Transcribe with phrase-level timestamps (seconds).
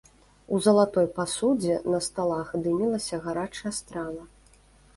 [0.55, 4.23] У залатой пасудзе на сталах дымілася гарачая страва.